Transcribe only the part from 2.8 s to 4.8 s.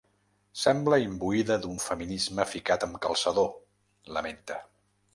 amb calçador”, lamenta.